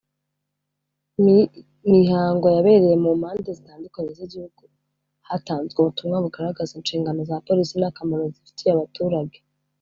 [1.23, 1.37] Mi
[1.93, 4.61] mihango yabereye mu mpande zitandukanye z’igihugu
[5.27, 9.37] hatanzwe ubutumwa bugaragaza inshingano za Polisi n’akamaro zifitiye abaturage